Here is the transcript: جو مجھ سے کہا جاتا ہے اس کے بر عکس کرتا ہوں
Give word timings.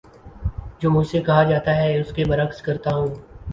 جو 0.79 0.91
مجھ 0.91 1.07
سے 1.07 1.21
کہا 1.21 1.43
جاتا 1.43 1.75
ہے 1.75 1.99
اس 1.99 2.13
کے 2.13 2.25
بر 2.25 2.43
عکس 2.43 2.61
کرتا 2.61 2.95
ہوں 2.95 3.07